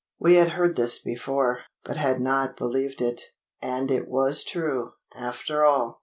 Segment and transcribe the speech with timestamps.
[0.17, 3.21] We had heard this before, but had not believed it.
[3.61, 5.99] And it was true, after all!